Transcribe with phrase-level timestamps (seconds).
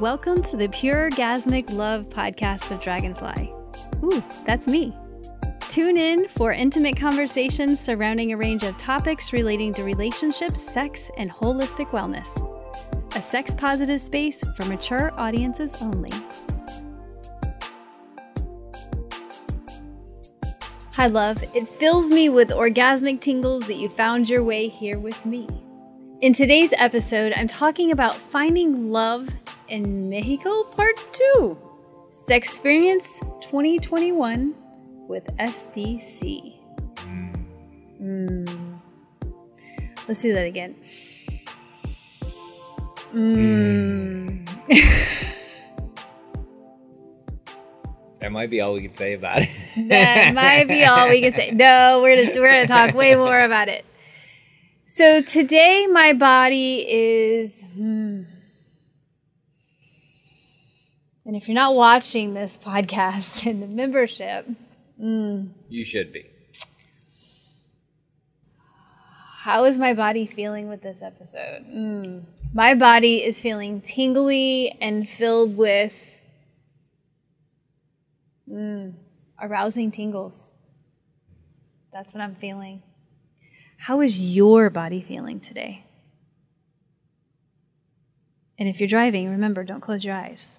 [0.00, 3.52] Welcome to the Pure Orgasmic Love podcast with Dragonfly.
[4.02, 4.96] Ooh, that's me.
[5.68, 11.30] Tune in for intimate conversations surrounding a range of topics relating to relationships, sex, and
[11.30, 12.30] holistic wellness.
[13.14, 16.12] A sex positive space for mature audiences only.
[20.92, 21.44] Hi, love.
[21.54, 25.46] It fills me with orgasmic tingles that you found your way here with me.
[26.22, 29.28] In today's episode, I'm talking about finding love
[29.70, 31.58] in Mexico Part 2
[32.10, 34.54] Sex Experience 2021
[35.08, 36.56] with SDC.
[38.02, 38.80] Mm.
[40.08, 40.74] Let's do that again.
[43.14, 44.46] Mm.
[48.20, 49.48] That might be all we can say about it.
[49.88, 51.50] that might be all we can say.
[51.54, 53.82] No, we're gonna we're gonna talk way more about it.
[54.84, 57.64] So today, my body is.
[57.74, 58.24] Hmm.
[61.30, 64.48] And if you're not watching this podcast in the membership,
[65.00, 66.26] mm, You should be.
[69.42, 71.64] how is my body feeling with this episode?
[71.72, 72.24] Mm.
[72.52, 75.92] My body is feeling tingly and filled with
[78.50, 78.94] mm,
[79.40, 80.54] arousing tingles.
[81.92, 82.82] That's what I'm feeling.
[83.78, 85.84] How is your body feeling today?
[88.58, 90.56] And if you're driving, remember, don't close your eyes.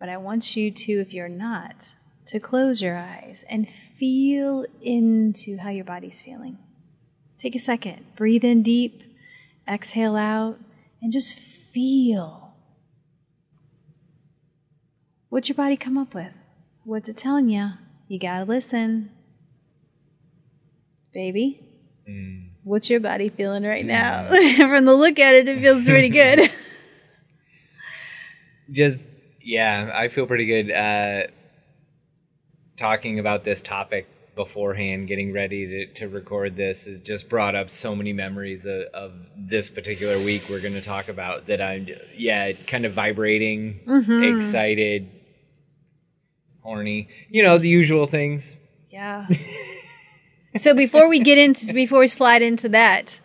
[0.00, 1.94] But I want you to, if you're not,
[2.26, 6.56] to close your eyes and feel into how your body's feeling.
[7.38, 9.02] Take a second, breathe in deep,
[9.68, 10.58] exhale out,
[11.02, 12.54] and just feel.
[15.28, 16.32] What's your body come up with?
[16.84, 17.72] What's it telling you?
[18.08, 19.10] You gotta listen.
[21.12, 21.62] Baby,
[22.08, 22.48] mm.
[22.64, 24.28] what's your body feeling right now?
[24.30, 24.56] Mm.
[24.70, 26.50] From the look at it, it feels pretty good.
[28.70, 29.00] Just
[29.42, 31.30] yeah, I feel pretty good uh,
[32.76, 35.08] talking about this topic beforehand.
[35.08, 39.12] Getting ready to, to record this has just brought up so many memories of, of
[39.36, 41.46] this particular week we're going to talk about.
[41.46, 41.86] That I'm
[42.16, 45.10] yeah, kind of vibrating, excited,
[46.62, 47.08] horny.
[47.28, 48.56] You know the usual things.
[48.90, 49.26] Yeah.
[50.56, 53.20] so before we get into before we slide into that,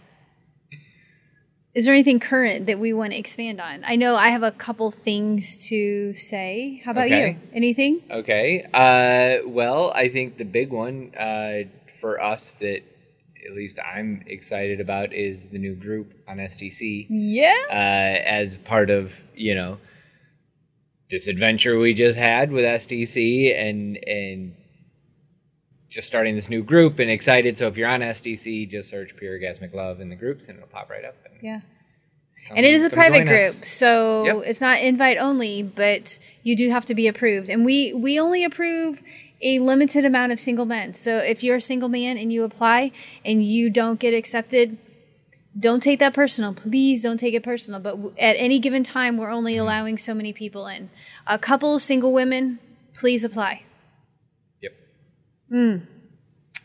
[1.75, 3.83] is there anything current that we want to expand on?
[3.85, 6.81] I know I have a couple things to say.
[6.85, 7.31] How about Okay.
[7.31, 7.37] you?
[7.53, 8.01] Anything?
[8.09, 8.65] Okay.
[8.73, 11.63] Uh, well, I think the big one uh,
[11.99, 12.81] for us that
[13.45, 17.53] at least I'm excited about is the new group on SDC Yeah.
[17.69, 19.77] uh, as part of you know
[21.11, 24.55] this adventure we just had with SDC and and
[25.95, 27.57] just starting this new group and excited.
[27.57, 30.67] So if you're on SDC, just search Pure Orgasmic Love in the groups and it'll
[30.67, 31.15] pop right up.
[31.25, 31.61] And Yeah.
[32.47, 33.53] come- And it is a private join us.
[33.55, 34.43] group, so Yep.
[34.45, 37.49] it's not invite only, but you do have to be approved.
[37.49, 39.01] And we we only approve
[39.41, 40.93] a limited amount of single men.
[40.93, 42.91] So if you're a single man and you apply
[43.23, 44.77] and you don't get accepted,
[45.57, 46.53] don't take that personal.
[46.53, 47.79] Please don't take it personal.
[47.79, 49.61] But w- at any given time, we're only mm-hmm.
[49.61, 50.89] allowing so many people in.
[51.25, 52.59] A couple single women,
[52.93, 53.63] please apply.
[55.51, 55.81] Yep.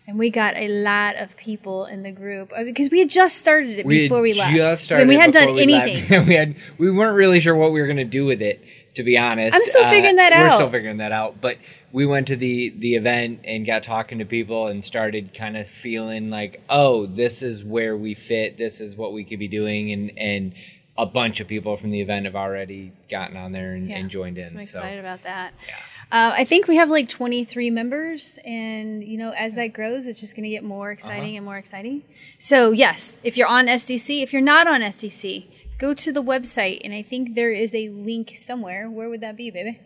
[0.07, 3.37] And we got a lot of people in the group uh, because we had just
[3.37, 4.57] started it We before we left.
[4.57, 6.27] Just started and we hadn't done we anything.
[6.27, 8.61] we had we weren't really sure what we were going to do with it.
[8.97, 10.43] To be honest, I'm still figuring that out.
[10.43, 11.41] We're still figuring that out.
[11.41, 11.59] But
[11.93, 15.69] we went to the the event and got talking to people and started kind of
[15.69, 18.59] feeling like, oh, this is where we fit.
[18.59, 19.93] This is what we could be doing.
[19.93, 20.55] And and
[20.99, 24.39] a bunch of people from the event have already gotten on there and, and joined
[24.39, 24.51] in.
[24.51, 25.55] So I'm so excited about that.
[25.69, 25.77] yeah.
[26.13, 30.19] Uh, I think we have like 23 members, and you know, as that grows, it's
[30.19, 31.37] just going to get more exciting Uh-huh.
[31.37, 32.03] and more exciting.
[32.39, 35.47] So yes, if you're on SDC, if you're not on SDC,
[35.79, 38.91] go to the website, and I think there is a link somewhere.
[38.91, 39.79] Where would that be, baby?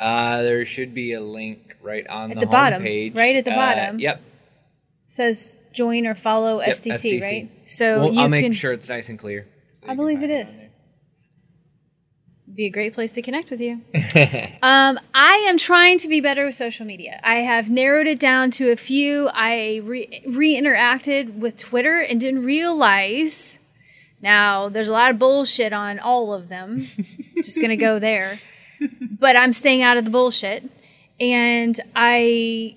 [0.00, 3.14] Uh, there should be a link right on At the, the bottom, homepage.
[3.14, 3.98] right at the Uh, bottom.
[3.98, 4.22] Yep.
[5.08, 7.22] says join or follow Yep, SDC, SDC.
[7.22, 7.50] right?
[7.66, 8.52] So Well, you I'll make can.
[8.54, 9.46] sure it's nice and clear.
[9.82, 10.58] so I believe it is.
[10.58, 10.70] it on is.
[12.58, 13.82] Be a great place to connect with you.
[14.60, 17.20] Um, I am trying to be better with social media.
[17.22, 19.30] I have narrowed it down to a few.
[19.32, 23.60] I re-interacted with Twitter and didn't realize.
[24.20, 26.88] Now there's a lot of bullshit on all of them.
[27.36, 28.40] Just gonna go there,
[29.00, 30.68] but I'm staying out of the bullshit,
[31.20, 32.74] and I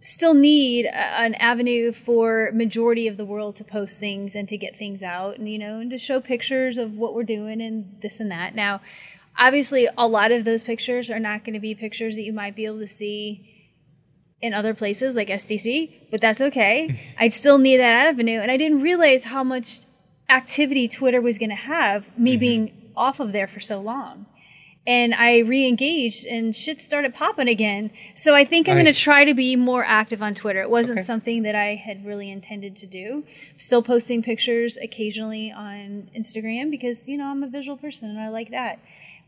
[0.00, 4.56] still need a, an avenue for majority of the world to post things and to
[4.56, 7.98] get things out and you know and to show pictures of what we're doing and
[8.02, 8.80] this and that now
[9.38, 12.56] obviously a lot of those pictures are not going to be pictures that you might
[12.56, 13.46] be able to see
[14.40, 16.98] in other places like SDC, but that's okay.
[17.18, 19.80] I still need that avenue, and I didn't realize how much
[20.30, 22.40] activity Twitter was going to have, me Mm-hmm.
[22.40, 24.26] being off of there for so long.
[24.90, 27.90] And I re-engaged, and shit started popping again.
[28.16, 30.62] So I think I'm going to try to be more active on Twitter.
[30.62, 31.06] It wasn't Okay.
[31.06, 33.22] something that I had really intended to do.
[33.56, 38.30] Still posting pictures occasionally on Instagram because you know I'm a visual person and I
[38.30, 38.80] like that.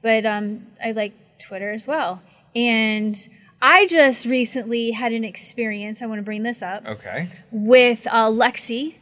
[0.02, 2.20] But um, I like Twitter as well.
[2.56, 3.16] And
[3.60, 6.02] I just recently had an experience.
[6.02, 7.28] I want to bring this up Okay.
[7.52, 8.96] with uh, Lexi.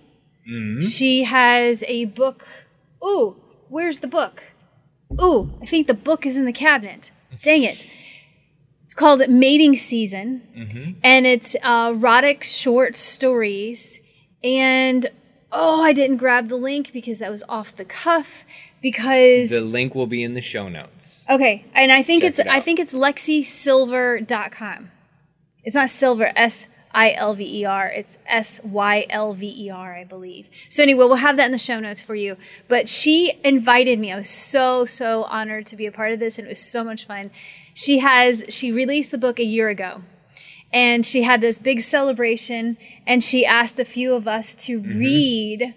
[0.47, 0.83] Mhm.
[0.97, 2.47] She has a book.
[3.03, 3.37] Ooh,
[3.71, 4.43] where's the book?
[5.21, 7.11] Ooh, I think the book is in the cabinet.
[7.43, 7.79] Dang it.
[8.85, 10.93] It's called Mating Season, Mm-hmm.
[11.03, 14.01] and it's uh, erotic short stories.
[14.43, 15.11] And
[15.53, 18.45] oh, I didn't grab the link because that was off the cuff.
[18.83, 21.25] Because The link will be in the show notes.
[21.29, 24.91] Okay, and I think Check it's it I think it's lexisilver.com.
[25.63, 27.87] It's not silver, S I L V E R.
[27.87, 30.47] It's S Y L V E R, I believe.
[30.69, 32.37] So anyway, we'll have that in the show notes for you.
[32.69, 34.13] But she invited me.
[34.13, 36.83] I was so so honored to be a part of this, and it was so
[36.83, 37.31] much fun.
[37.75, 40.03] She has she released the book a year ago.
[40.73, 44.99] And she had this big celebration, and she asked a few of us to mm-hmm.
[45.01, 45.75] read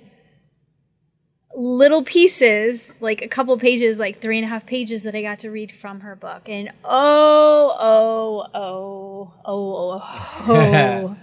[1.55, 5.39] little pieces, like a couple pages, like three and a half pages that I got
[5.39, 6.47] to read from her book.
[6.47, 10.01] And oh, oh, oh, oh,
[10.45, 11.15] oh, oh.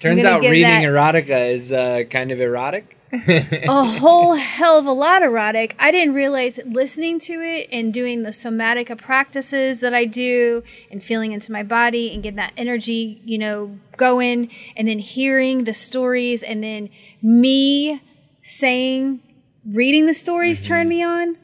[0.00, 2.92] Turns out reading that- erotica is uh, kind of erotic.
[3.12, 5.76] a whole hell of a lot erotic.
[5.78, 11.02] I didn't realize listening to it and doing the somatica practices that I do and
[11.02, 15.72] feeling into my body and getting that energy, you know, going and then hearing the
[15.72, 16.90] stories and then
[17.22, 18.02] me
[18.42, 19.20] saying,
[19.66, 21.36] reading the stories turned me on.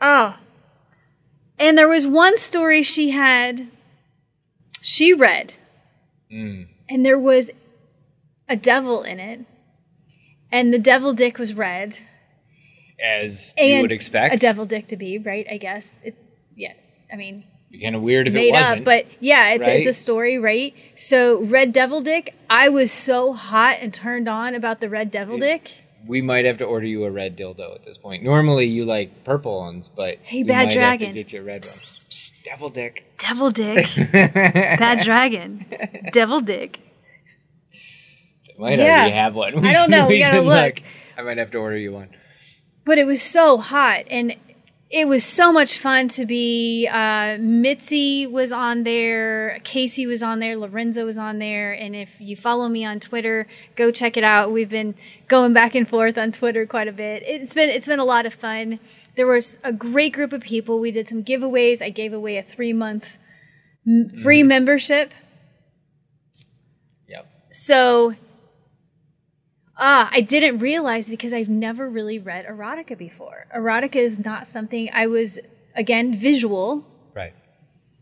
[0.00, 0.36] Oh.
[1.58, 3.68] And there was one story she had,
[4.80, 5.54] she read,
[6.32, 6.68] Mm.
[6.88, 7.50] and there was
[8.48, 9.40] a devil in it.
[10.52, 11.98] And the devil dick was red.
[13.02, 14.34] As And you would expect.
[14.34, 15.46] a devil dick to be, right?
[15.50, 15.98] I guess.
[16.02, 16.16] It,
[16.56, 16.72] yeah.
[17.12, 17.44] I mean,
[17.82, 18.78] kind of weird if it wasn't.
[18.80, 19.80] up, but yeah, it's, right?
[19.80, 20.74] it's a story, right?
[20.96, 25.38] So, red devil dick, I was so hot and turned on about the red devil
[25.38, 25.70] dick.
[26.06, 28.22] We might have to order you a red dildo at this point.
[28.22, 31.14] Normally you like purple ones, but Hey, we bad might have to dragon.
[31.14, 31.62] get you a red one.
[31.62, 33.04] Psst, devil dick.
[33.18, 33.86] Devil dick.
[34.12, 35.66] Bad dragon.
[36.12, 36.80] Devil dick.
[38.58, 38.84] might Yeah.
[39.02, 39.66] already have one.
[39.66, 40.06] I don't know.
[40.08, 40.80] We gotta can look.
[41.16, 42.08] I might have to order you one.
[42.84, 44.34] but it was so hot and
[44.90, 50.38] it was so much fun to be uh, mitzi was on there casey was on
[50.38, 53.46] there lorenzo was on there and if you follow me on twitter
[53.76, 54.52] go check it out.
[54.52, 54.94] We've been
[55.28, 57.22] going back and forth on twitter quite a bit.
[57.26, 58.80] It's been it's been a lot of fun.
[59.16, 60.78] There was a great group of people.
[60.80, 61.82] We did some giveaways.
[61.82, 63.18] I gave away a three month
[63.86, 65.12] m- free membership.
[67.08, 67.26] Yep.
[67.52, 68.14] so,
[69.78, 73.46] ah, I didn't realize because I've never really read erotica before.
[73.54, 75.38] Erotica is not something I was,
[75.74, 76.86] again, visual.
[77.14, 77.34] Right.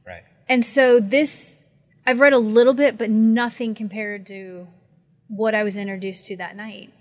[0.06, 0.22] Right.
[0.48, 1.62] And so this,
[2.06, 4.66] I've read a little bit, but nothing compared to
[5.28, 6.92] what I was introduced to that night.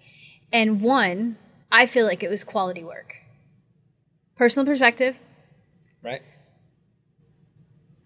[0.52, 1.38] And one,
[1.72, 3.16] I feel like it was quality work.
[4.36, 5.18] Personal perspective,
[6.06, 6.22] Right.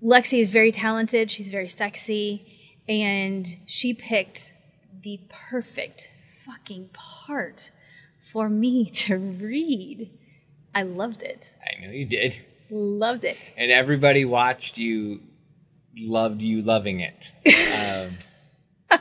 [0.01, 1.29] Lexi is very talented.
[1.29, 2.45] She's very sexy.
[2.87, 4.51] And she picked
[5.03, 6.09] the perfect
[6.49, 7.71] fucking part
[8.31, 10.11] for me to read.
[10.73, 11.53] I loved it.
[11.63, 12.37] I know you did.
[12.69, 13.37] Loved it.
[13.57, 15.21] And everybody watched you
[15.97, 17.31] loved you loving it.
[18.89, 18.99] Um,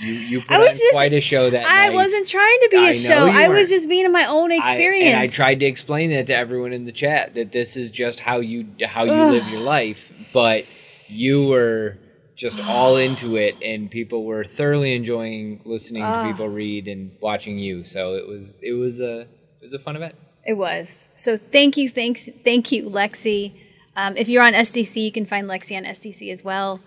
[0.00, 1.94] you you put I was on just- quite a show that I night.
[1.94, 3.28] wasn't trying to be I a show.
[3.28, 5.12] I was just being in my own I- experience.
[5.12, 8.18] and I tried to explain that to everyone in the chat that this is just
[8.18, 10.64] how you how you live your life, but
[11.08, 11.98] you were
[12.36, 16.22] just all into it, and people were thoroughly enjoying listening Ah.
[16.24, 17.84] to people read and watching you.
[17.84, 20.14] So it was it was a it was a fun event.
[20.44, 21.08] It was.
[21.14, 23.52] So thank you, thanks, thank you, Lexi.
[23.94, 26.80] Um, if you're on SDC, you can find Lexi on SDC as well.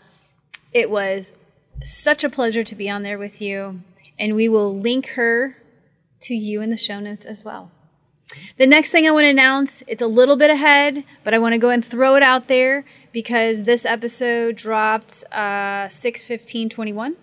[0.73, 1.31] It was
[1.83, 3.81] such a pleasure to be on there with you,
[4.19, 5.57] and we will link her
[6.21, 7.71] to you in the show notes as well.
[8.57, 11.53] The next thing I want to announce, it's a little bit ahead, but I want
[11.53, 12.83] to go and throw it out there
[13.15, 17.15] because this episode dropped uh, 6 15 21.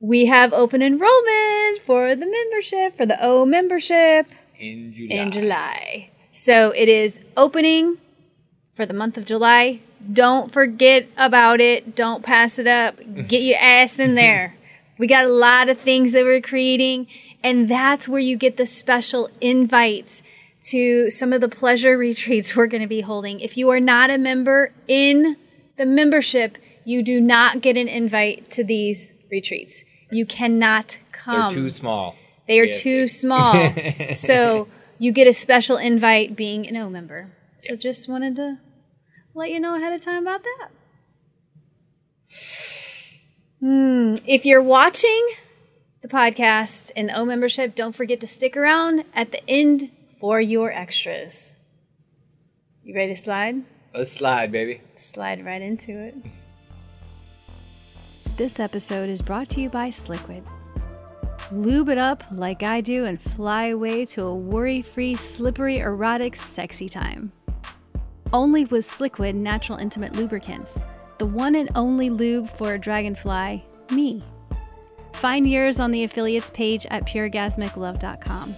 [0.00, 4.26] We have open enrollment for the membership, for the O membership
[4.58, 5.14] In July.
[5.14, 6.10] in July.
[6.32, 7.98] So it is opening
[8.74, 9.80] for the month of July.
[10.12, 11.94] Don't forget about it.
[11.94, 12.96] Don't pass it up.
[13.28, 14.56] Get your ass in there.
[14.98, 17.06] We got a lot of things that we're creating,
[17.44, 20.24] and that's where you get the special invites
[20.64, 23.40] to some of the pleasure retreats we're going to be holding.
[23.40, 25.36] If you are not a member in
[25.76, 29.84] the membership, you do not get an invite to these retreats.
[30.10, 31.54] You cannot come.
[31.54, 32.16] They're too small.
[32.46, 33.74] They are have too small.
[34.14, 37.30] so you get a special invite being an O member.
[37.58, 38.58] So just wanted to
[39.34, 40.70] let you know ahead of time about that.
[43.60, 44.14] Hmm.
[44.26, 45.28] If you're watching
[46.02, 50.40] the podcast and the O membership, don't forget to stick around at the end for
[50.40, 51.54] your extras.
[52.82, 53.62] You ready to slide?
[53.94, 54.80] Let's slide, baby.
[54.96, 56.14] Slide right into it.
[58.36, 60.46] This episode is brought to you by Sliquid.
[61.50, 66.36] Lube it up like I do and fly away to a worry free, slippery, erotic,
[66.36, 67.32] sexy time.
[68.32, 70.78] Only with Sliquid Natural Intimate Lubricants,
[71.16, 74.22] the one and only lube for a dragonfly, me.
[75.14, 78.54] Find yours on the affiliates page at puregasmiclove.com.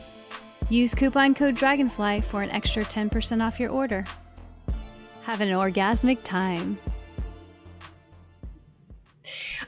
[0.71, 4.05] Use coupon code DRAGONFLY for an extra 10% off your order.
[5.23, 6.79] Have an orgasmic time.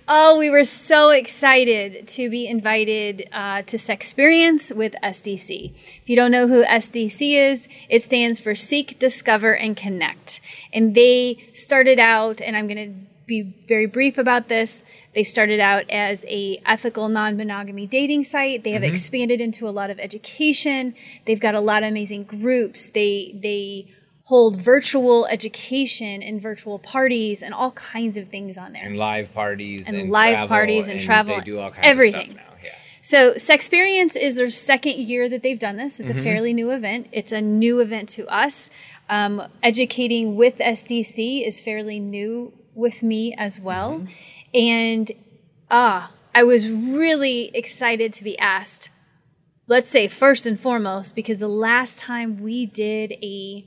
[0.07, 5.75] Oh, we were so excited to be invited uh, to Sexperience with SDC.
[6.03, 10.41] If you don't know who SDC is, it stands for Seek, Discover, and Connect.
[10.73, 14.83] And they started out, and I'm going to be very brief about this.
[15.15, 18.65] They started out as a ethical non-monogamy dating site.
[18.65, 20.95] They have expanded into a lot of education.
[21.27, 22.89] They've got a lot of amazing groups.
[22.89, 23.89] They they
[24.27, 28.85] hold virtual education and virtual parties and all kinds of things on there.
[28.85, 32.21] And live parties And and, live parties and travel, They do all kinds everything.
[32.31, 32.57] of stuff now.
[32.65, 32.71] Yeah.
[33.03, 35.99] So, Sexperience is their second year that they've done this.
[35.99, 36.19] It's Mm-hmm.
[36.21, 37.09] a fairly new event.
[37.11, 38.71] It's a new event to us.
[39.11, 43.93] Um, educating with SDC is fairly new with me as well.
[43.93, 44.07] Mm-hmm.
[44.55, 45.13] And
[45.71, 48.91] ah, I was really excited to be asked.
[49.67, 53.67] Let's say first and foremost, because the last time we did a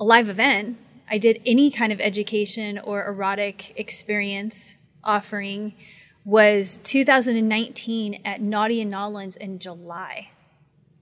[0.00, 0.78] a live event,
[1.08, 5.74] I did any kind of education or erotic experience offering
[6.24, 10.30] was 2019 at Naughty in N'awlins in July.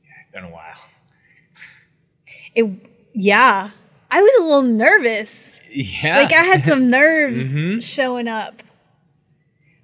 [0.02, 0.80] Yeah, been a while.
[2.54, 2.66] It
[3.12, 3.70] yeah,
[4.10, 5.59] I was a little nervous.
[5.72, 6.16] Yeah.
[6.20, 7.82] Like I had some nerves Mhm.
[7.82, 8.62] showing up.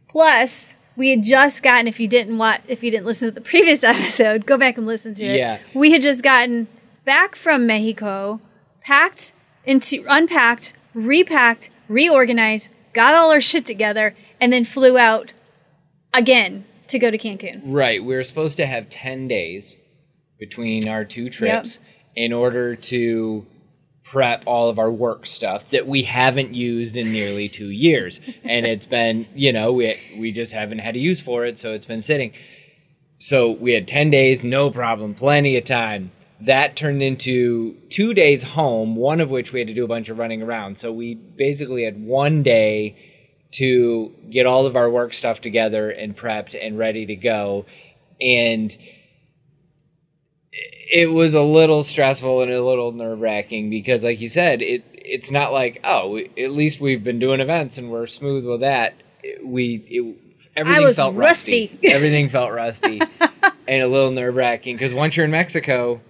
[0.08, 3.40] Plus, we had just gotten if you didn't watch if you didn't listen to the
[3.40, 5.36] previous episode, go back and listen to it.
[5.36, 5.58] Yeah.
[5.74, 6.68] We had just gotten
[7.04, 8.40] back from Mexico,
[8.82, 9.32] packed
[9.64, 15.32] into unpacked, repacked, reorganized, got all our shit together, and then flew out
[16.14, 17.60] again to go to Cancun.
[17.64, 18.02] Right.
[18.02, 19.76] We were supposed to have 10 days
[20.38, 21.78] between our two trips
[22.14, 23.46] in order to
[24.10, 28.20] prep all of our work stuff that we haven't used in nearly two years.
[28.44, 31.72] and it's been, you know, we, we just haven't had a use for it, so
[31.72, 32.32] it's been sitting.
[33.18, 36.12] So we had 10 days, no problem, plenty of time.
[36.40, 40.08] That turned into two days home, one of which we had to do a bunch
[40.08, 40.78] of running around.
[40.78, 42.96] So we basically had one day
[43.52, 47.64] to get all of our work stuff together and prepped and ready to go.
[48.20, 48.76] And
[50.90, 54.84] it was a little stressful and a little nerve wracking because, like you said, it
[54.92, 58.60] it's not like oh, we, at least we've been doing events and we're smooth with
[58.60, 58.94] that.
[59.22, 60.16] It- we it,
[60.56, 61.70] everything felt rusty.
[61.72, 61.88] rusty.
[61.88, 63.00] everything felt rusty
[63.68, 66.00] and a little nerve wracking because once you're in Mexico,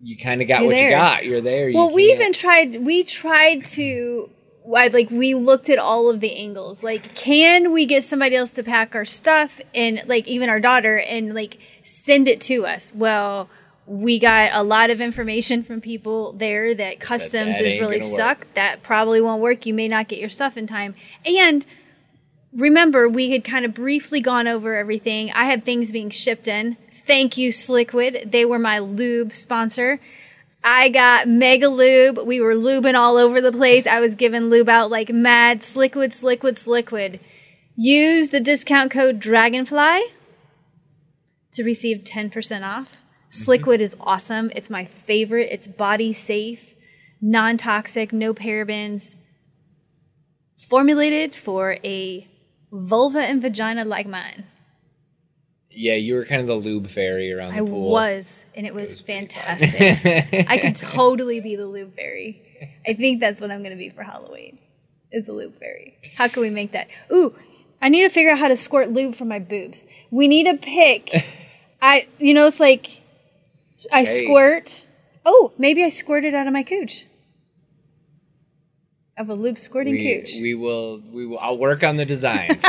[0.00, 1.24] you kind of got You're what you got.
[1.24, 1.68] You're there.
[1.68, 2.84] You Well, we even tried.
[2.84, 4.30] We tried to.
[4.66, 6.82] Like we looked at all of the angles.
[6.82, 10.98] Like, can we get somebody else to pack our stuff and like even our daughter
[10.98, 12.92] and like send it to us?
[12.94, 13.48] Well,
[13.90, 18.12] we got a lot of information from people there that customs that is really gonna
[18.12, 18.16] work.
[18.16, 18.46] suck.
[18.54, 19.66] That probably won't work.
[19.66, 20.94] You may not get your stuff in time.
[21.26, 21.66] And
[22.52, 25.32] remember, we had kind of briefly gone over everything.
[25.32, 26.76] I had things being shipped in.
[27.04, 28.30] Thank you, Sliquid.
[28.30, 29.98] They were my lube sponsor.
[30.62, 32.20] I got mega lube.
[32.24, 33.88] We were lubing all over the place.
[33.88, 35.62] I was giving lube out like mad.
[35.62, 37.18] Sliquid, Sliquid, Sliquid.
[37.74, 40.02] Use the discount code Dragonfly
[41.54, 42.99] to receive 10% off.
[43.30, 43.50] Mm-hmm.
[43.50, 44.50] Sliquid is awesome.
[44.54, 45.48] It's my favorite.
[45.50, 46.74] It's body safe,
[47.20, 49.16] non toxic, no parabens.
[50.56, 52.28] Formulated for a
[52.72, 54.44] vulva and vagina like mine.
[55.70, 57.94] Yeah, you were kind of the lube fairy around the I pool.
[57.94, 60.04] I was, and it was, fantastic.
[60.48, 62.42] I could totally be the lube fairy.
[62.86, 64.58] I think that's what I'm going to be for Halloween.
[65.12, 65.96] Is the lube fairy?
[66.16, 66.88] How can we make that?
[67.12, 67.34] Ooh,
[67.80, 69.86] I need to figure out how to squirt lube from my boobs.
[70.10, 71.12] We need to pick.
[71.82, 72.99] I, you know, it's like
[73.92, 74.86] I squirt.
[75.24, 77.06] Oh, maybe I squirted out of my cooch.
[79.16, 80.32] Of a lube squirting we, cooch.
[80.40, 81.02] we will.
[81.12, 81.38] We will.
[81.38, 82.64] I'll work on the designs.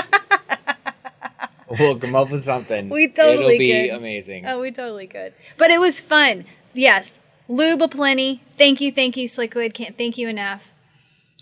[1.80, 2.89] we'll come up with something.
[2.89, 3.63] We totally could.
[3.63, 3.98] It'll be could.
[3.98, 4.46] amazing.
[4.46, 5.34] Oh, we totally could.
[5.58, 6.46] But it was fun.
[6.74, 7.20] Yes.
[7.48, 8.44] Lube aplenty.
[8.58, 9.74] Thank you, thank you, Sliquid.
[9.74, 10.74] Can't thank you enough.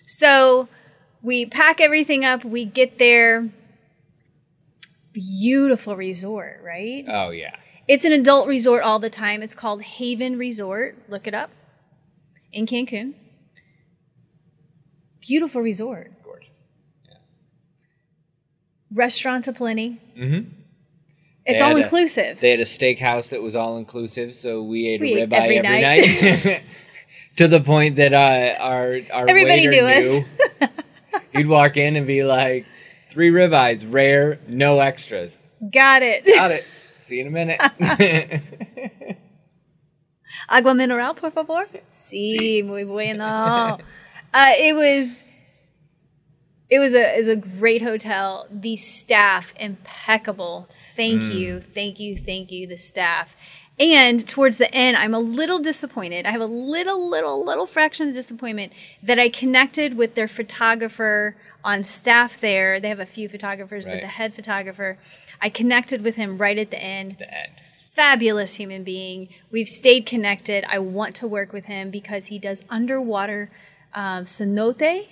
[0.05, 0.67] So
[1.21, 2.43] we pack everything up.
[2.43, 3.49] We get there.
[5.13, 7.05] beautiful resort, right?
[7.07, 7.55] Oh yeah.
[7.89, 9.41] It's an adult resort all the time.
[9.41, 10.95] It's called Haven Resort.
[11.09, 11.49] Look it up
[12.53, 13.15] in Cancun.
[15.19, 16.11] Beautiful resort.
[16.23, 16.49] Gorgeous.
[18.93, 19.99] Restaurants aplenty.
[20.15, 20.49] Mm-hmm.
[21.47, 22.39] It's all a- inclusive.
[22.39, 25.57] They had a steakhouse that was all inclusive, so we ate We a ribeye every
[25.57, 26.45] every, night.
[26.45, 26.63] night.
[27.37, 30.69] to the point that uh, our our Everybody waiter knew us.
[31.33, 32.67] He'd walk in and be like,
[33.09, 35.39] three ribeyes, rare, no extras.
[35.71, 36.23] Got it.
[36.27, 36.65] Got it.
[37.09, 37.59] See you in a minute.
[40.47, 41.65] Agua mineral, por favor.
[41.89, 43.79] Sí, muy bueno.
[44.31, 45.23] Uh, it was,
[46.69, 48.45] it was a, is a great hotel.
[48.51, 50.69] The staff impeccable.
[50.95, 52.67] Thank you, thank you, thank you.
[52.67, 53.35] The staff.
[53.79, 56.27] And towards the end, I'm a little disappointed.
[56.27, 61.35] I have a little, little, little fraction of disappointment that I connected with their photographer
[61.63, 62.79] on staff there.
[62.79, 64.99] They have a few photographers, but the head photographer,
[65.41, 67.51] I connected with him right at the end the end.
[67.93, 69.29] fabulous human being.
[69.51, 70.65] We've stayed connected.
[70.67, 73.51] I want to work with him because he does underwater
[73.93, 75.07] um, cenote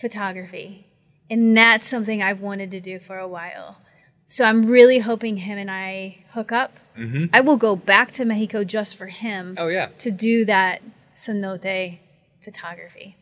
[0.00, 0.86] photography.
[1.30, 3.78] And that's something I've wanted to do for a while.
[4.26, 6.72] So I'm really hoping him and I hook up.
[6.98, 7.26] Mm-hmm.
[7.32, 9.88] I will go back to Mexico just for him Oh yeah.
[9.98, 10.82] to do that
[11.14, 11.98] cenote
[12.42, 13.16] photography.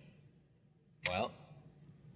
[1.09, 1.33] Well,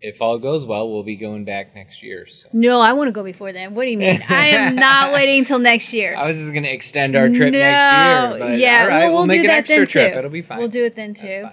[0.00, 2.26] if all goes well, we'll be going back next year.
[2.26, 2.48] So.
[2.52, 3.74] No, I want to go before then.
[3.74, 4.22] What do you mean?
[4.28, 6.14] I am not waiting until next year.
[6.16, 8.48] I was just gonna extend our trip no, next year.
[8.48, 10.12] But yeah, right, well, we'll, make do that then trip.
[10.12, 10.18] too.
[10.18, 10.58] It'll be fine.
[10.58, 11.48] We'll do it then too.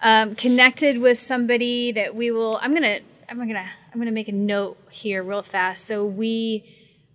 [0.00, 2.58] Um, connected with somebody that we will.
[2.62, 3.00] I'm gonna.
[3.28, 3.68] I'm gonna.
[3.92, 5.84] I'm gonna make a note here real fast.
[5.84, 6.64] So we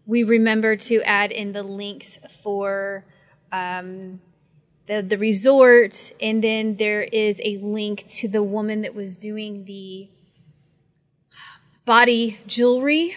[0.05, 3.05] we remember to add in the links for
[3.53, 4.19] um,
[4.87, 9.63] the the resort, and then there is a link to the woman that was doing
[9.65, 10.09] the
[11.85, 13.15] body jewelry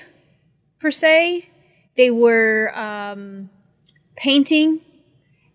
[0.80, 1.48] per se.
[1.96, 3.50] They were um,
[4.16, 4.80] painting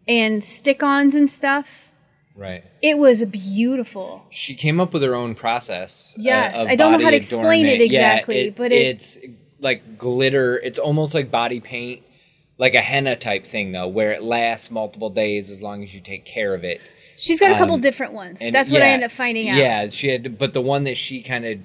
[0.07, 1.89] and stick-ons and stuff.
[2.35, 2.63] Right.
[2.81, 4.25] It was beautiful.
[4.31, 6.15] She came up with her own process.
[6.17, 7.91] uh, Yes, I don't know how to explain it adornment.
[7.91, 9.17] Yeah, exactly, but it- it's
[9.59, 10.57] like glitter.
[10.59, 12.01] It's almost like body paint,
[12.57, 15.99] like a henna type thing, though, where it lasts multiple days as long as you
[15.99, 16.81] take care of it.
[17.17, 18.41] She's got a couple Um, different ones.
[18.51, 19.57] That's what I yeah, ended up finding out.
[19.57, 21.59] Yeah, she had, but the one that she kind of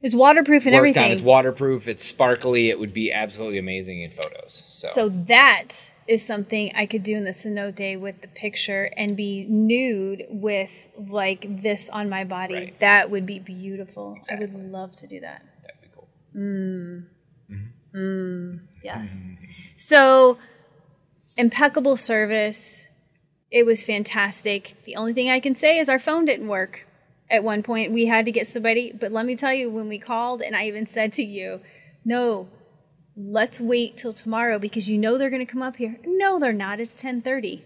[0.00, 1.04] It's waterproof and everything.
[1.04, 2.70] on, it's waterproof, it's sparkly.
[2.70, 4.62] It would be absolutely amazing in photos.
[4.68, 9.16] So, So that is something I could do in the cenote with the picture and
[9.16, 12.54] be nude with like this on my body.
[12.54, 12.80] Right.
[12.80, 14.16] That would be beautiful.
[14.30, 15.42] I would love to do that.
[15.62, 16.08] that'd be cool.
[16.34, 17.04] Mm.
[17.50, 17.54] Mm-hmm.
[17.54, 18.00] Mm.
[18.00, 18.64] Mm-hmm.
[18.82, 19.24] Yes.
[19.76, 20.38] So
[21.36, 22.88] impeccable service.
[23.50, 24.76] It was fantastic.
[24.84, 26.86] The only thing I can say is our phone didn't work.
[27.30, 29.98] At one point, we had to get somebody, but let me tell you, when we
[29.98, 31.60] called, and I even said to you,
[32.04, 32.48] no,
[33.16, 35.98] let's wait till tomorrow because you know they're going to come up here.
[36.06, 36.80] No, they're not.
[36.80, 37.64] It's 1030.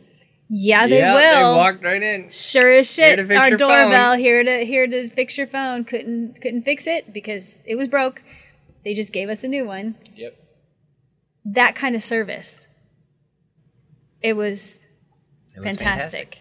[0.48, 1.52] Yeah, they yeah, will.
[1.52, 2.28] They walked right in.
[2.30, 3.18] Sure as Here shit.
[3.18, 4.18] to fix Our your doorbell phone.
[4.18, 5.84] here to here to fix your phone.
[5.84, 8.22] Couldn't couldn't fix it because it was broke.
[8.84, 9.94] They just gave us a new one.
[10.14, 10.36] Yep.
[11.46, 12.66] That kind of service.
[14.20, 14.80] It was,
[15.56, 16.40] It was fantastic.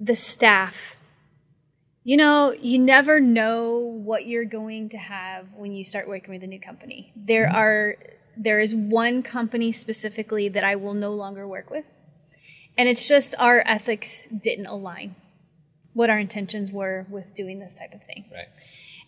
[0.00, 0.96] The staff.
[2.02, 6.42] You know, you never know what you're going to have when you start working with
[6.42, 7.12] a new company.
[7.14, 7.56] There Mm-hmm.
[7.56, 7.96] are
[8.36, 11.84] there is one company specifically that I will no longer work with.
[12.78, 15.14] And it's just our ethics didn't align.
[15.92, 18.24] What our intentions were with doing this type of thing.
[18.32, 18.46] Right.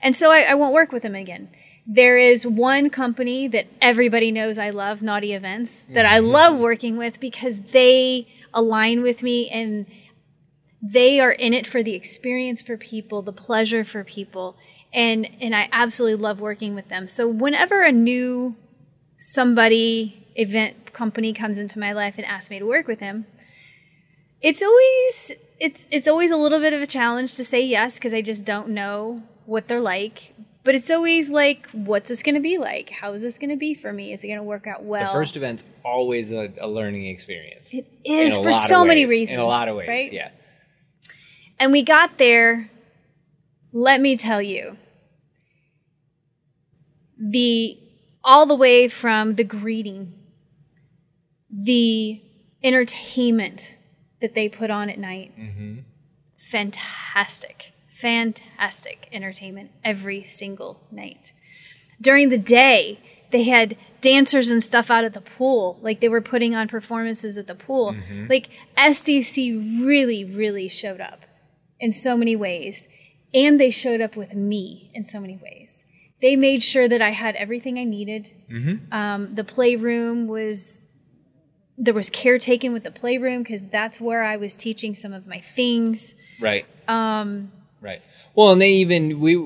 [0.03, 1.49] And so I, I won't work with them again.
[1.87, 6.97] There is one company that everybody knows I love, Naughty Events, that I love working
[6.99, 9.87] with because they align with me and
[10.83, 14.57] they are in it for the experience for people, the pleasure for people.
[14.93, 17.07] And and I absolutely love working with them.
[17.09, 18.57] So whenever a new
[19.17, 23.27] somebody event company comes into my life and asks me to work with him,
[24.43, 28.13] it's always it's it's always a little bit of a challenge to say yes because
[28.13, 30.35] I just don't know what they're like.
[30.65, 32.91] But it's always like, what's this going to be like?
[32.91, 34.13] How is this going to be for me?
[34.13, 35.07] Is it going to work out well?
[35.07, 37.75] The first event's always a, a learning experience.
[37.75, 39.39] it is for so many reasons.
[39.39, 40.13] In a lot of ways, right?
[40.13, 40.31] yeah.
[41.63, 42.69] And we got there.
[43.73, 44.77] Let me tell you,
[47.17, 47.79] the
[48.25, 50.13] all the way from the greeting,
[51.49, 52.21] the
[52.65, 53.77] entertainment
[54.21, 55.79] that they put on at night, Mm-hmm.
[56.37, 61.33] fantastic, fantastic entertainment every single night.
[62.01, 62.99] During the day,
[63.31, 67.39] they had dancers and stuff out at the pool, like they were putting on performances
[67.39, 67.95] at the pool.
[68.29, 71.25] Like SDC really, really showed up
[71.83, 72.89] in so many ways,
[73.35, 75.85] and they showed up with me in so many ways.
[76.23, 78.31] they made sure that I had everything I needed.
[78.49, 78.93] Mm-hmm.
[78.93, 80.87] Um, the playroom was
[81.77, 85.27] there was care taken with the playroom because that's where I was teaching some of
[85.27, 86.15] my things.
[86.41, 86.65] Right.
[86.89, 88.01] Um, Right.
[88.37, 89.37] Well, and they even we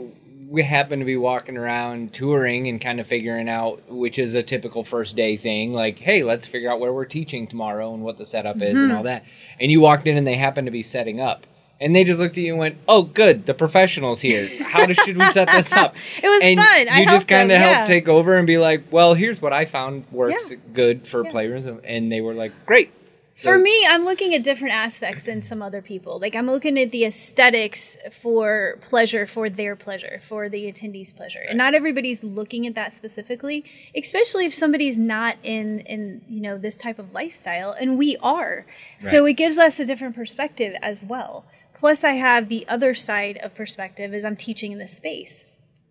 [0.49, 4.43] we happen to be walking around touring and kind of figuring out which is a
[4.43, 5.73] typical first day thing.
[5.73, 8.93] Like, hey, let's figure out where we're teaching tomorrow and what the setup is and
[8.93, 9.25] all that.
[9.59, 11.47] And you walked in and they happened to be setting up.
[11.81, 14.49] And they just looked at you and went, "Oh, good, the professionals here.
[14.65, 16.89] How does, should we set this up?" It was and fun.
[16.89, 17.73] I You just kind of yeah.
[17.75, 20.57] helped take over and be like, "Well, here's what I found works Yeah.
[20.73, 21.33] good for Yeah.
[21.33, 22.91] playrooms," and they were like, "Great."
[23.35, 26.19] For me, I'm looking at different aspects than some other people.
[26.19, 31.45] Like I'm looking at the aesthetics for pleasure, for their pleasure, for the attendees' pleasure,
[31.47, 33.63] and not everybody's looking at that specifically.
[33.95, 38.65] Especially if somebody's not in in you know this type of lifestyle, and we are.
[38.99, 41.45] So it gives us a different perspective as well.
[41.79, 45.47] Plus, I have the other side of perspective as I'm teaching in this space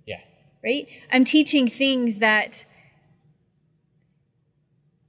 [0.05, 0.19] yeah,
[0.63, 0.87] right?
[1.11, 2.65] I'm teaching things that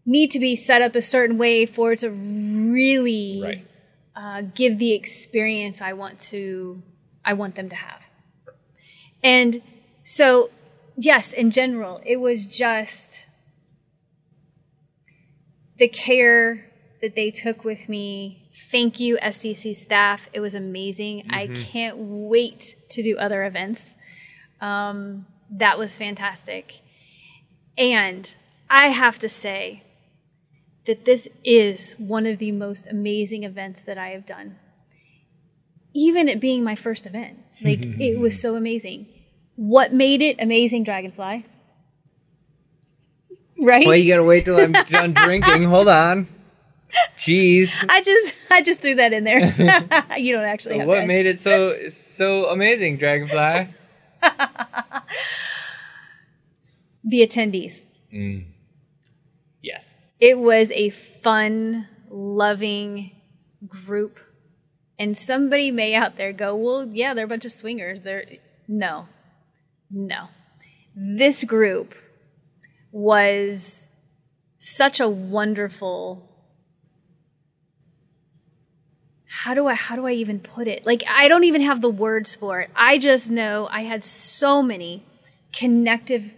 [0.05, 3.67] need to be set up a certain way for it to really right.
[4.15, 6.83] uh, give the experience I want to
[7.25, 8.03] I want them to have.
[9.23, 9.63] And
[10.05, 10.51] so,
[10.97, 13.27] yes, in general, it was just
[15.79, 16.71] the care
[17.03, 18.46] that they took with me.
[18.71, 20.29] Thank you, SDC staff.
[20.33, 21.25] It was amazing.
[21.31, 23.97] I can't wait to do other events.
[24.61, 26.81] Um, that was fantastic.
[27.79, 28.35] And
[28.69, 29.85] I have to say
[30.87, 34.57] that this is one of the most amazing events that I have done.
[35.93, 39.07] Even it being my first event, like it was so amazing.
[39.57, 41.47] What made it amazing, Dragonfly?
[43.59, 43.87] Right?
[43.87, 45.65] Well, you gotta wait till I'm done drinking.
[45.65, 46.29] Hold on.
[47.19, 47.73] Jeez.
[47.89, 49.41] I just I just threw that in there.
[50.19, 53.75] you don't actually So what made it so so amazing, Dragonfly?
[57.05, 57.87] the attendees.
[58.13, 58.47] Mm.
[59.63, 59.95] Yes.
[60.19, 63.13] It was a fun, loving
[63.67, 64.19] group.
[64.99, 68.01] And somebody may out there go, well, yeah, they're a bunch of swingers.
[68.03, 68.25] They're
[68.69, 69.09] no,
[69.91, 70.29] no.
[70.95, 71.95] This group
[72.91, 73.89] was
[74.59, 76.29] such a wonderful.
[79.43, 80.87] How do I how do I even put it?
[80.87, 82.71] Like I don't even have the words for it.
[82.75, 85.03] I just know I had so many
[85.53, 86.35] connective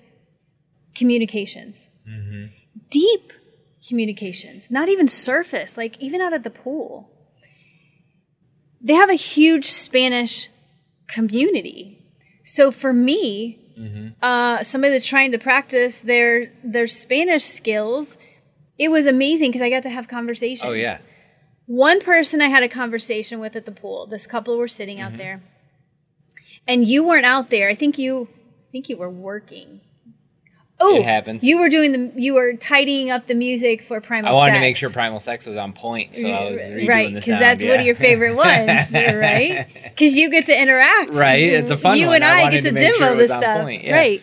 [0.94, 1.90] communications
[2.90, 3.32] deep
[3.86, 7.10] communications, not even surface, like even out at the pool.
[8.80, 10.48] They have a huge Spanish
[11.06, 12.04] community.
[12.44, 13.58] So for me,
[14.22, 18.16] uh, somebody that's trying to practice their their Spanish skills,
[18.78, 20.68] it was amazing because I got to have conversations.
[20.68, 20.98] Oh yeah.
[21.68, 24.06] One person I had a conversation with at the pool.
[24.06, 25.12] This couple were sitting Mm-hmm.
[25.12, 25.42] out there,
[26.66, 27.68] and you weren't out there.
[27.68, 29.80] I think you, I think you were working.
[30.80, 31.42] Oh, It happens.
[31.44, 34.30] You were doing the, you were tidying up the music for Primal.
[34.30, 37.08] I wanted to make sure Primal Sex was on point, so I was redoing right
[37.14, 39.66] because that's one of your favorite ones, right?
[39.98, 41.98] Because you get to interact, Right, it's a fun one.
[41.98, 42.14] You one.
[42.16, 43.92] and I I, get to, to demo sure this stuff, yeah.
[43.94, 44.22] right?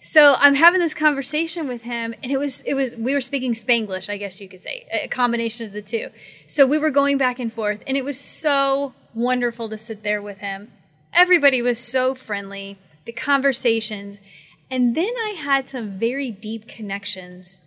[0.00, 3.52] So I'm having this conversation with him, and it was it was we were speaking
[3.52, 6.08] Spanglish, I guess you could say, a combination of the two.
[6.46, 10.22] So we were going back and forth, and it was so wonderful to sit there
[10.22, 10.72] with him.
[11.12, 12.78] Everybody was so friendly.
[13.06, 14.18] The conversations,
[14.70, 17.60] and then I had some very deep connections,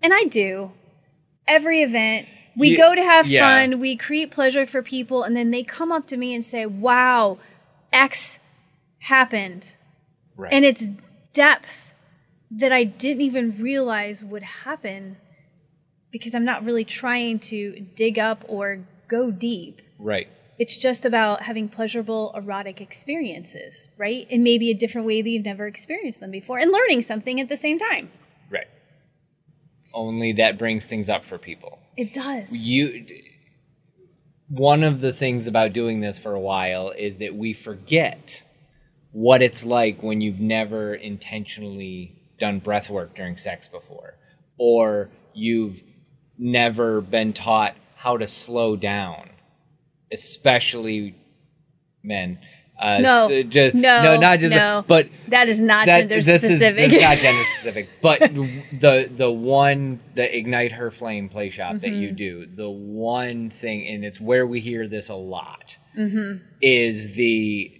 [0.00, 0.72] and I do
[1.46, 2.28] every event.
[2.56, 3.66] We go to have yeah.
[3.66, 3.80] fun.
[3.80, 7.38] We create pleasure for people, and then they come up to me and say, "Wow,
[7.92, 8.38] X
[9.00, 9.74] happened."
[10.36, 10.52] Right.
[10.52, 10.86] and it's
[11.32, 11.92] depth
[12.50, 15.16] that I didn't even realize would happen
[16.10, 19.80] because I'm not really trying to dig up or go deep.
[19.98, 20.28] right.
[20.58, 24.28] It's just about having pleasurable erotic experiences, right?
[24.30, 27.48] And maybe a different way that you've never experienced them before and learning something at
[27.48, 28.12] the same time.
[28.48, 28.68] Right.
[29.92, 31.80] Only that brings things up for people.
[31.96, 32.52] It does.
[32.52, 33.06] you
[34.52, 38.42] one of the things about doing this for a while is that we forget
[39.12, 44.14] what it's like when you've never intentionally done breath work during sex before
[44.58, 45.80] or you've
[46.38, 49.28] never been taught how to slow down
[50.12, 51.14] especially
[52.02, 52.38] men
[52.80, 53.28] uh, No.
[53.28, 54.84] st- just, No, no not just no.
[54.88, 56.84] but that is not that gender this specific.
[56.86, 61.50] is this is not gender specific, but the the one the ignite her flame play
[61.50, 62.02] shop that Mm-hmm.
[62.02, 66.42] you do, the one thing, and it's where we hear this a lot, Mm-hmm.
[66.60, 67.72] is the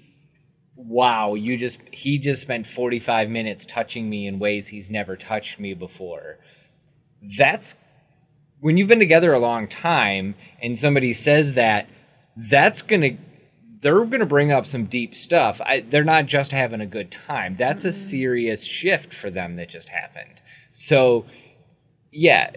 [0.86, 1.34] wow.
[1.34, 5.58] You just he just spent forty five minutes touching me in ways he's never touched
[5.58, 6.38] me before.
[7.38, 7.76] That's
[8.60, 11.88] when you've been together a long time, and somebody says that.
[12.34, 13.18] That's gonna
[13.82, 15.60] they're going to bring up some deep stuff.
[15.60, 17.56] I, they're not just having a good time.
[17.58, 17.98] That's a mm-hmm.
[17.98, 20.40] serious shift for them that just happened.
[20.72, 21.26] So,
[22.12, 22.52] yeah,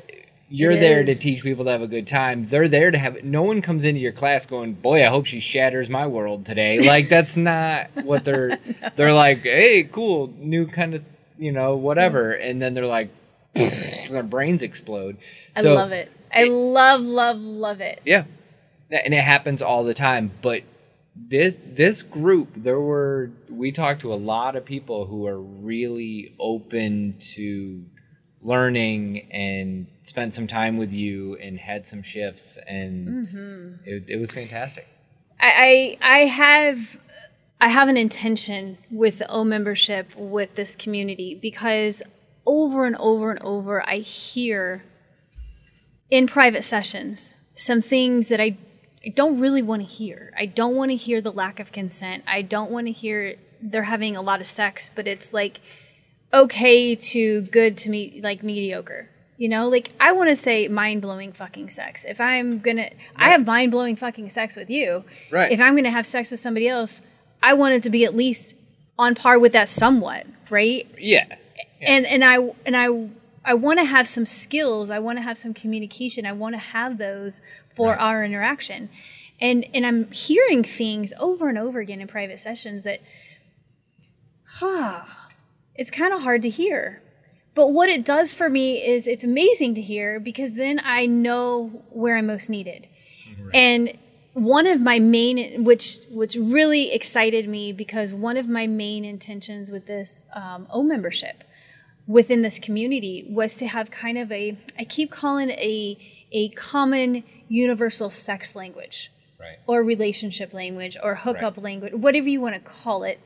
[0.49, 2.47] you're It there to teach people to have a good time.
[2.47, 3.23] They're there to have.
[3.23, 6.79] No one comes into your class going, "Boy, I hope she shatters my world today."
[6.87, 8.59] Like that's not what they're.
[8.95, 11.03] They're like, "Hey, cool, new kind of,
[11.37, 12.49] you know, whatever," mm.
[12.49, 13.09] and then they're like,
[13.53, 15.17] their brains explode.
[15.55, 16.11] I So- love it.
[16.33, 18.01] I love, love, love it.
[18.03, 18.25] yeah,
[18.91, 20.31] and it happens all the time.
[20.41, 20.63] But
[21.15, 26.35] this this group, there were we talked to a lot of people who are really
[26.39, 27.85] open to
[28.45, 33.73] learning and spent some time with you and had some shifts, and mm-hmm.
[33.85, 34.87] it, it was fantastic.
[35.39, 36.97] I, I I have
[37.59, 42.03] I have an intention with the O membership with this community because
[42.45, 44.83] over and over and over I hear
[46.11, 48.57] in private sessions some things that I,
[49.05, 50.33] I don't really want to hear.
[50.37, 52.23] I don't want to hear the lack of consent.
[52.27, 55.61] I don't want to hear they're having a lot of sex, but it's like
[56.33, 59.09] okay to good to me like mediocre.
[59.37, 62.05] You know, like I want to say mind blowing fucking sex.
[62.07, 65.03] If I'm gonna, I have mind blowing fucking sex with you.
[65.29, 65.51] Right.
[65.51, 67.01] If I'm gonna have sex with somebody else,
[67.43, 68.55] I want it to be at least
[68.97, 70.87] on par with that somewhat, right?
[70.97, 71.25] Yeah,
[71.81, 73.09] and and I and I
[73.43, 74.89] I want to have some skills.
[74.89, 76.25] I want to have some communication.
[76.25, 77.41] I want to have those
[77.75, 77.99] for Right.
[77.99, 78.89] our interaction.
[79.41, 83.01] And and I'm hearing things over and over again in private sessions that,
[84.45, 85.01] huh,
[85.75, 87.01] it's kind of hard to hear.
[87.53, 91.83] But what it does for me is it's amazing to hear because then I know
[91.89, 92.87] where I'm most needed.
[93.53, 93.97] And
[94.33, 99.71] one of my main, which which really excited me, because one of my main intentions
[99.71, 101.43] with this um, O membership
[102.05, 105.97] within this community was to have kind of a, I keep calling a
[106.31, 109.57] a common universal sex language right.
[109.67, 113.19] or relationship language or hookup language, whatever you want to call it,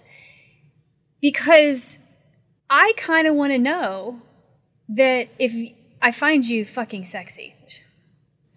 [1.21, 1.97] because
[2.69, 4.21] I kind of want to know
[4.89, 7.82] that if I find you fucking sexy, which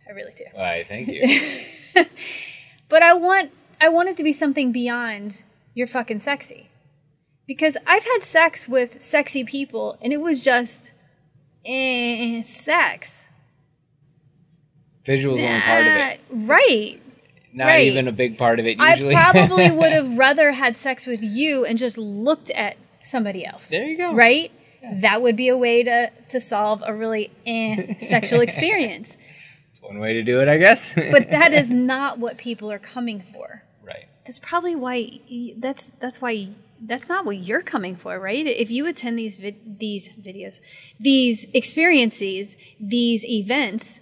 [0.09, 0.85] I really do, Why?
[0.87, 2.05] Thank you.
[2.88, 5.42] but I want I want it to be something beyond
[5.75, 6.68] you're fucking sexy,
[7.46, 10.92] because I've had sex with sexy people and it was just
[11.64, 13.29] eh, sex.
[15.07, 16.20] Visuals only part of it.
[16.31, 17.03] Right.
[17.53, 17.87] Not right.
[17.87, 19.14] even a big part of it usually.
[19.14, 23.69] I probably would have rather had sex with you and just looked at somebody else.
[23.69, 24.15] There you go.
[24.15, 24.51] Right?
[25.01, 29.17] That would be a way to, to solve a really eh, sexual experience.
[29.71, 30.93] It's one way to do it, I guess.
[30.95, 33.62] But that is not what people are coming for.
[33.85, 34.07] right.
[34.25, 35.21] That's probably why
[35.57, 38.47] that's that's why that's not what you're coming for, right?
[38.47, 40.61] If you attend these vid- these videos,
[40.99, 44.01] these experiences, these events,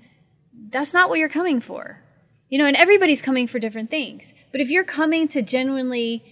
[0.70, 2.02] that's not what you're coming for.
[2.48, 4.34] You know, and everybody's coming for different things.
[4.50, 6.22] But if you're coming to genuinely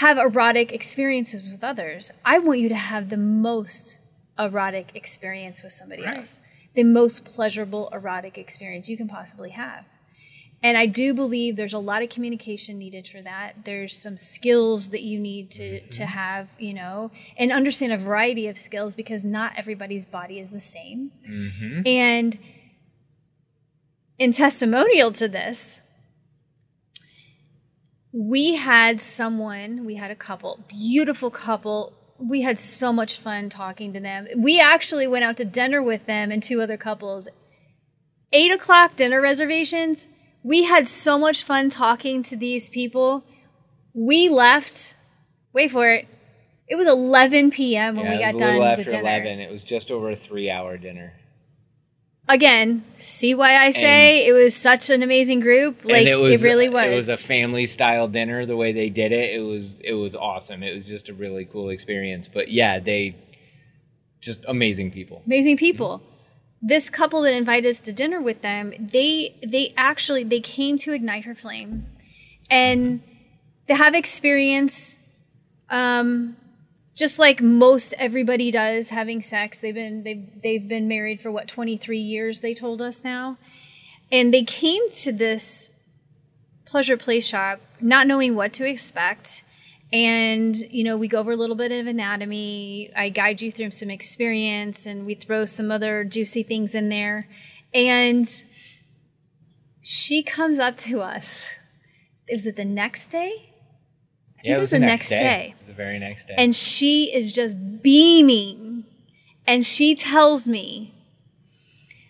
[0.00, 3.98] have erotic experiences with others, I want you to have the most
[4.38, 6.16] erotic experience with somebody Right.
[6.16, 6.40] else.
[6.74, 9.84] The most pleasurable erotic experience you can possibly have.
[10.62, 13.64] And I do believe there's a lot of communication needed for that.
[13.64, 18.46] There's some skills that you need to, to have, you know, and understand a variety
[18.48, 21.12] of skills because not everybody's body is the same.
[21.28, 21.82] Mm-hmm.
[21.86, 22.38] And
[24.18, 25.80] in testimonial to this,
[28.12, 31.92] we had someone, we had a couple, beautiful couple.
[32.18, 34.26] We had so much fun talking to them.
[34.36, 37.28] We actually went out to dinner with them and two other couples.
[38.32, 40.06] Eight o'clock dinner reservations.
[40.42, 43.24] We had so much fun talking to these people.
[43.94, 44.94] We left,
[45.52, 46.06] wait for it,
[46.68, 47.96] it was 11 p.m.
[47.96, 49.00] when Yeah, we got done after with dinner.
[49.00, 49.40] eleven.
[49.40, 51.14] It was just over a three-hour dinner.
[52.30, 55.84] Again, see why I say it was such an amazing group.
[55.84, 56.86] Like it was really was.
[56.86, 58.46] It was a family style dinner.
[58.46, 60.62] The way they did it, it was it was awesome.
[60.62, 62.28] It was just a really cool experience.
[62.32, 63.16] But yeah, they
[64.20, 65.22] just amazing people.
[65.26, 66.02] amazing people.
[66.62, 70.92] This couple that invited us to dinner with them, they they actually they came to
[70.92, 71.86] ignite her flame,
[72.50, 73.02] and
[73.66, 74.98] they have experience,
[75.70, 76.36] um,
[77.00, 79.58] just like most everybody does having sex.
[79.58, 82.42] They've been they've they've been married for what twenty three years.
[82.42, 83.38] They told us now,
[84.12, 85.72] and they came to this
[86.66, 89.42] pleasure play shop not knowing what to expect
[89.92, 93.72] and you know we go over a little bit of anatomy i guide you through
[93.72, 97.26] some experience and we throw some other juicy things in there
[97.74, 98.44] and
[99.82, 101.54] she comes up to us
[102.30, 103.49] was it the next day
[104.42, 105.54] Yeah, it was the next day.
[105.56, 106.34] It was the very next day.
[106.36, 108.84] and she is just beaming
[109.46, 110.94] and she tells me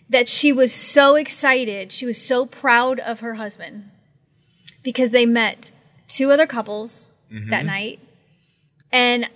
[0.09, 3.91] that she was so excited she was so proud of her husband
[4.83, 5.71] because they met
[6.07, 7.67] two other couples that mm-hmm.
[7.67, 7.99] night.
[8.91, 9.29] And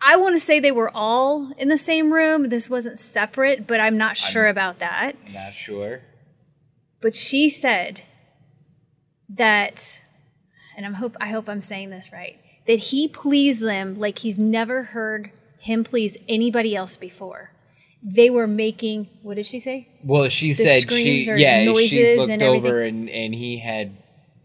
[0.00, 2.48] I want to say they were all in the same room.
[2.48, 5.16] This wasn't separate, but I'm not sure about that.
[5.26, 6.02] I'm Not sure.
[7.00, 8.02] But she said
[9.28, 10.00] that,
[10.76, 14.38] and I'm hope I hope I'm saying this right, that he pleased them like he's
[14.38, 17.50] never heard him please anybody else before.
[18.02, 19.88] They were making what did she say?
[20.04, 23.96] Well, she The said she yeah she noises looked and over and and he had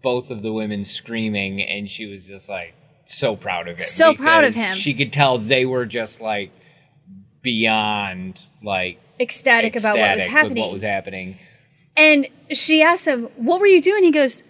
[0.01, 2.73] both of the women screaming and she was just like
[3.05, 3.83] so proud of him.
[3.83, 4.75] So proud of him.
[4.77, 6.51] She could tell they were just like
[7.41, 10.63] beyond like Ecstatic, about what was happening.
[10.63, 11.37] What was happening?
[11.95, 14.41] And she asked him, "What were you doing?" He goes,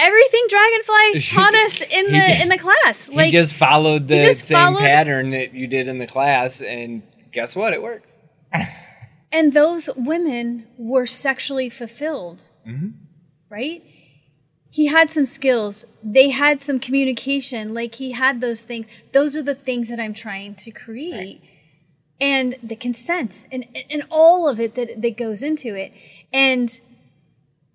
[0.00, 4.16] "Everything Dragonfly taught us in the just- in the class." Like he just followed the
[4.18, 7.72] just same followed- pattern that you did in the class, and guess what?
[7.72, 8.10] It works.
[9.32, 12.44] and those women were sexually fulfilled.
[12.66, 12.88] Mm-hmm.
[13.48, 13.82] Right?
[14.72, 15.84] He had some skills.
[16.02, 17.74] They had some communication.
[17.74, 18.86] Like he had those things.
[19.12, 21.42] Those are the things that I'm trying to create.
[22.20, 25.92] And the consent and, and all of it that, that goes into it.
[26.32, 26.78] And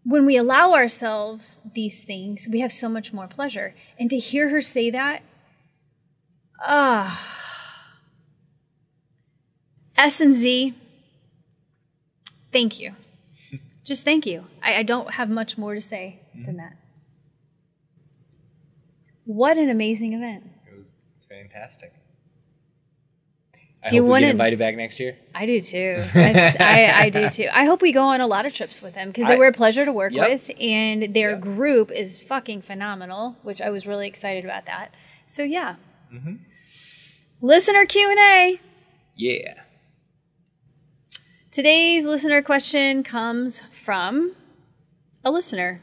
[0.06, 3.74] when we allow ourselves these things, we have so much more pleasure.
[4.00, 5.24] And to hear her say that,
[6.62, 7.20] ah,
[9.98, 10.76] S and Z,
[12.52, 12.94] thank you.
[13.84, 14.46] Just thank you.
[14.62, 16.78] I, I don't have much more to say than that.
[19.26, 20.44] What an amazing event.
[20.72, 21.94] It was fantastic.
[23.86, 25.15] I Do you hope we wanna- get invited back next year.
[25.36, 26.04] I do too.
[26.15, 27.48] I, I do too.
[27.54, 29.45] I hope we go on a lot of trips with them because they I- were
[29.48, 30.28] a pleasure to work Yep.
[30.30, 31.41] with, and their Yep.
[31.41, 33.38] group is fucking phenomenal.
[33.43, 34.91] Which I was really excited about that.
[35.28, 35.76] So yeah,
[36.13, 36.36] Mm-hmm.
[37.41, 38.60] listener Q and A.
[39.15, 39.54] Yeah.
[41.52, 44.34] Today's listener question comes from
[45.24, 45.82] a listener,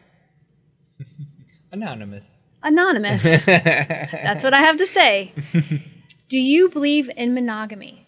[1.72, 2.44] Anonymous.
[2.62, 3.22] anonymous.
[3.46, 5.32] That's what I have to say.
[6.32, 8.06] Do you believe in monogamy?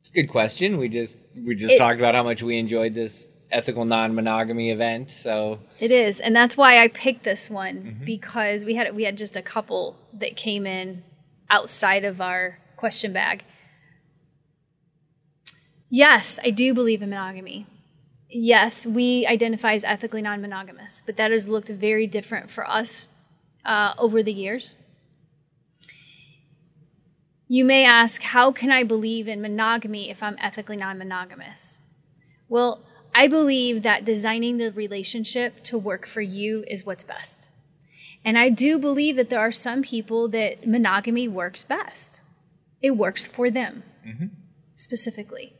[0.00, 0.78] It's a good question.
[0.78, 5.12] We just we just It- talked about how much we enjoyed this ethical non-monogamy event.
[5.12, 8.04] So It is, and that's why I picked this one Mm-hmm.
[8.04, 11.04] because we had we had just a couple that came in
[11.48, 13.44] outside of our question bag.
[15.88, 17.68] Yes, I do believe in monogamy.
[18.28, 23.06] Yes, we identify as ethically non-monogamous, but that has looked very different for us
[23.64, 24.74] uh, over the years.
[27.50, 31.80] You may ask, how can I believe in monogamy if I'm ethically non-monogamous?
[32.46, 32.84] Well,
[33.14, 37.48] I believe that designing the relationship to work for you is what's best.
[38.22, 42.20] And I do believe that there are some people that monogamy works best.
[42.82, 44.26] It works for them mm-hmm.
[44.74, 45.54] specifically.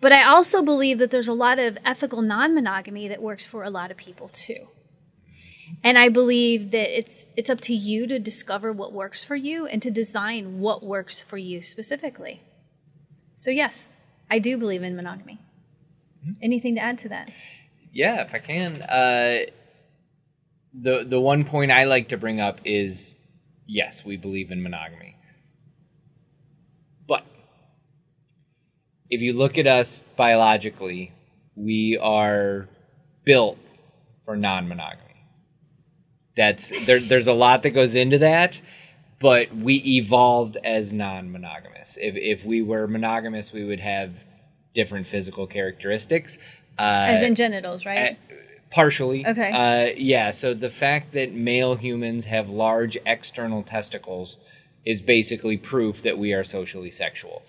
[0.00, 3.62] But I also believe that there's a lot of ethical non monogamy that works for
[3.62, 4.66] a lot of people too.
[5.82, 9.66] And I believe that it's it's up to you to discover what works for you
[9.66, 12.42] and to design what works for you specifically.
[13.34, 13.90] So yes,
[14.30, 15.38] I do believe in monogamy.
[16.40, 17.30] Anything to add to that?
[17.92, 19.38] yeah, if I can, uh,
[20.72, 23.14] the the one point I like to bring up is
[23.66, 25.16] yes, we believe in monogamy,
[27.06, 27.24] but
[29.10, 31.12] if you look at us biologically,
[31.54, 32.68] we are
[33.24, 33.58] built
[34.24, 35.11] for non-monogamy.
[36.36, 37.00] That's there.
[37.00, 38.60] There's a lot that goes into that,
[39.18, 41.98] but we evolved as non-monogamous.
[42.00, 44.12] If if we were monogamous, we would have
[44.74, 46.38] different physical characteristics.
[46.78, 48.12] Uh, As in genitals, right?
[48.12, 48.34] uh,
[48.70, 49.26] partially.
[49.26, 49.50] Okay.
[49.50, 50.30] Uh, yeah.
[50.30, 54.38] So the fact that male humans have large external testicles
[54.84, 57.42] is basically proof that we are socially sexual.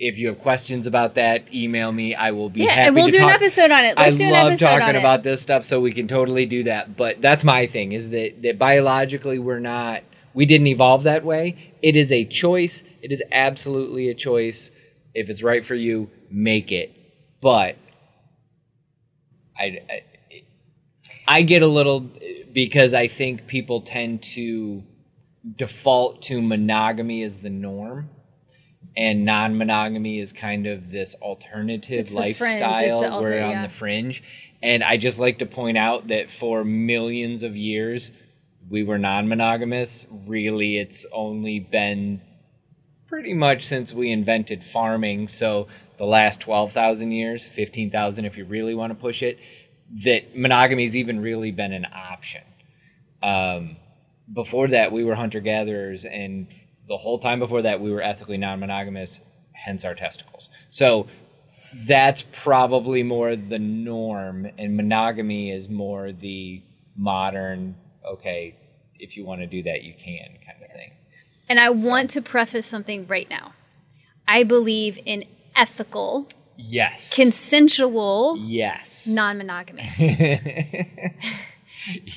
[0.00, 2.14] If you have questions about that, email me.
[2.14, 3.98] I will be yeah, happy and we'll do an episode on it.
[3.98, 6.46] Let's I do an love episode talking on about this stuff, so we can totally
[6.46, 6.96] do that.
[6.96, 11.74] But that's my thing: is that that biologically we're not, we didn't evolve that way.
[11.82, 12.82] It is a choice.
[13.02, 14.70] It is absolutely a choice.
[15.12, 16.96] If it's right for you, make it.
[17.42, 17.76] But
[19.58, 20.02] I, I,
[21.28, 22.08] I get a little
[22.54, 24.82] because I think people tend to
[25.56, 28.08] default to monogamy as the norm.
[28.96, 33.04] And non-monogamy is kind of this alternative lifestyle.
[33.04, 33.66] alter- We're on yeah.
[33.66, 34.22] the fringe,
[34.62, 38.10] and I just like to point out that for millions of years,
[38.68, 40.06] we were non-monogamous.
[40.26, 42.20] Really, it's only been
[43.06, 45.28] pretty much since we invented farming.
[45.28, 45.68] So
[45.98, 49.38] the last twelve thousand years, fifteen thousand, if you really want to push it,
[50.04, 52.42] that monogamy's even really been an option.
[53.22, 53.76] Um,
[54.32, 56.48] before that, we were hunter gatherers, and
[56.90, 59.20] the whole time before that, we were ethically non monogamous,
[59.52, 60.50] hence our testicles.
[60.70, 61.06] So
[61.86, 66.60] that's probably more the norm, and monogamy is more the
[66.96, 67.76] modern.
[68.04, 68.56] Okay,
[68.98, 70.90] if you want to do that, you can kind of thing.
[71.48, 73.52] And I want to preface something right now.
[74.26, 75.24] I believe in
[75.54, 77.14] ethical, Yes.
[77.14, 79.06] consensual yes.
[79.06, 79.88] non monogamy.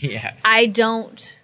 [0.01, 0.41] yes.
[0.43, 1.39] I don't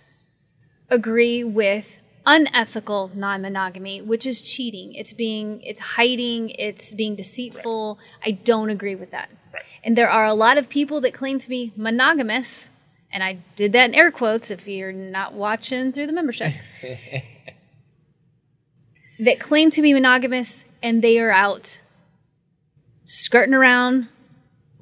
[0.89, 4.93] agree with unethical non-monogamy, which is cheating.
[4.93, 7.99] It's being it's hiding, it's being deceitful.
[8.23, 9.29] I don't agree with that.
[9.53, 9.63] Right.
[9.83, 12.69] And there are a lot of people that claim to be monogamous,
[13.11, 16.53] and I did that in air quotes if you're not watching through the membership.
[19.19, 21.79] that claim to be monogamous and they are out
[23.03, 24.07] skirting around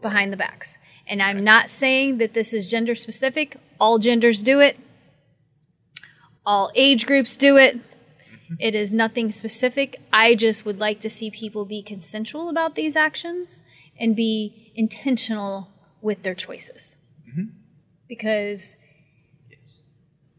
[0.02, 0.80] behind the backs.
[1.08, 3.58] And I'm not saying that this is gender specific.
[3.80, 4.78] All genders do it.
[6.48, 7.78] All age groups do it.
[8.58, 10.00] It is nothing specific.
[10.14, 13.62] I just would like to see people be consensual about these actions
[14.00, 15.68] and be intentional
[16.02, 16.96] with their choices.
[18.08, 18.78] Because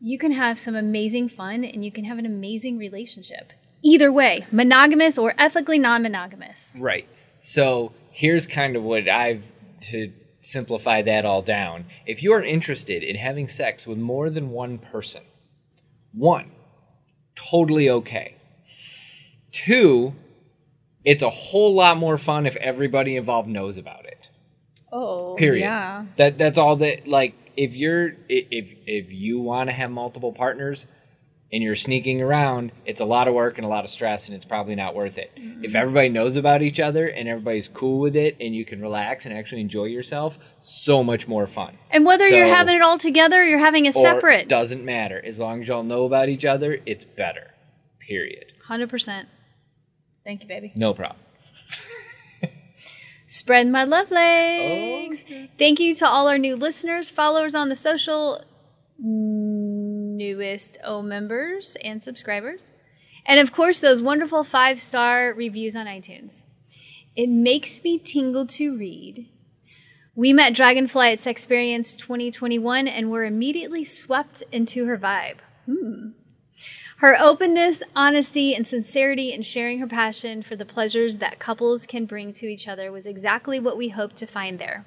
[0.01, 3.53] you can have some amazing fun and you can have an amazing relationship.
[3.83, 6.75] Either way, monogamous or ethically non monogamous.
[6.79, 7.07] Right.
[7.43, 9.43] So here's kind of what I've
[9.91, 11.85] to simplify that all down.
[12.07, 15.25] If you are interested in having sex with more than one person,
[16.13, 16.51] one,
[17.37, 18.37] totally okay.
[19.51, 20.15] Two,
[21.05, 24.29] it's a whole lot more fun if everybody involved knows about it.
[24.93, 25.63] Oh, Period.
[25.63, 26.07] yeah.
[26.17, 30.87] That that's all that like if you're if if you want to have multiple partners
[31.53, 34.37] and you're sneaking around, it's a lot of work and a lot of stress and
[34.37, 35.31] it's probably not worth it.
[35.37, 35.65] Mm-hmm.
[35.65, 39.25] If everybody knows about each other and everybody's cool with it and you can relax
[39.25, 41.79] and actually enjoy yourself, so much more fun.
[41.91, 45.23] And whether you're having it all together or you're having it separate, doesn't matter.
[45.25, 47.51] As long as y'all know about each other, it's better.
[48.07, 48.53] Period.
[48.69, 49.27] 100%.
[50.25, 50.73] Thank you, baby.
[50.75, 51.21] No problem.
[53.27, 55.21] Spread my love legs.
[55.21, 55.51] Oh, okay.
[55.59, 58.43] Thank you to all our new listeners, followers on the social,
[60.29, 62.77] newest O members and subscribers.
[63.25, 66.45] And of course, those wonderful five star reviews on iTunes.
[67.17, 69.27] It makes me tingle to read.
[70.15, 75.39] We met Dragonfly at Sexperience 2021 and were immediately swept into her vibe.
[75.67, 76.11] Hmm.
[76.99, 82.07] Her openness, honesty, and sincerity in sharing her passion for the pleasures that couples can
[82.07, 84.85] bring to each other was exactly what we hoped to find there.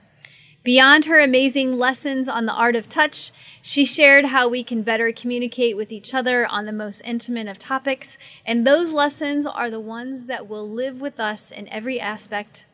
[0.63, 3.31] Beyond her amazing lessons on the art of touch,
[3.63, 7.57] she shared how we can better communicate with each other on the most intimate of
[7.57, 12.67] topics, and those lessons are the ones that will live with us in every aspect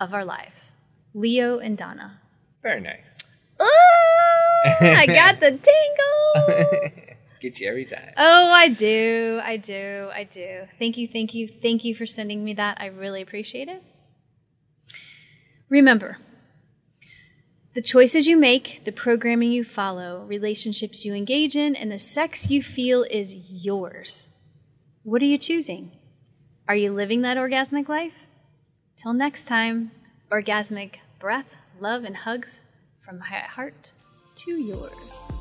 [0.00, 0.74] of our lives.
[1.12, 2.20] Leo and Donna.
[2.62, 3.18] Very nice.
[3.58, 6.90] Oh, I got the tingle.
[7.40, 8.12] Get you every time.
[8.16, 9.40] Oh, I do.
[9.42, 10.08] I do.
[10.14, 10.62] I do.
[10.78, 11.08] Thank you.
[11.08, 11.48] Thank you.
[11.48, 12.78] Thank you for sending me that.
[12.80, 13.82] I really appreciate it.
[15.68, 16.18] Remember,
[17.74, 22.48] the choices you make, the programming you follow, relationships you engage in, and the sex
[22.48, 24.28] you feel is yours.
[25.02, 25.90] What are you choosing?
[26.68, 28.26] Are you living that orgasmic life?
[28.96, 29.90] Till next time,
[30.30, 31.48] orgasmic breath,
[31.80, 32.64] love, and hugs
[33.04, 33.92] from my heart
[34.36, 35.32] to yours.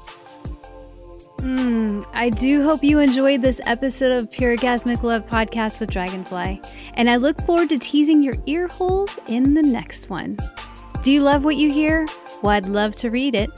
[1.37, 6.61] Mm, I do hope you enjoyed this episode of Pure Orgasmic Love podcast with Dragonfly,
[6.95, 10.37] and I look forward to teasing your ear holes in the next one.
[11.03, 12.07] Do you love what you hear?
[12.43, 13.49] Well, I'd love to read it.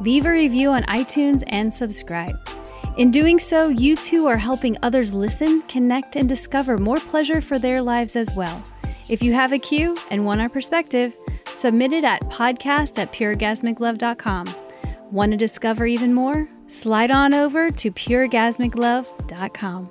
[0.00, 2.36] Leave a review on iTunes and subscribe.
[2.96, 7.58] In doing so, you too are helping others listen, connect, and discover more pleasure for
[7.58, 8.62] their lives as well.
[9.08, 11.16] If you have a cue and want our perspective,
[11.46, 14.54] submit it at podcast at pureorgasmiclove.com.
[15.10, 16.48] Want to discover even more?
[16.66, 19.90] Slide on over to pureorgasmiclove.com.